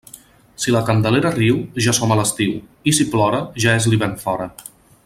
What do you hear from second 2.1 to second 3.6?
a l'estiu; i si plora,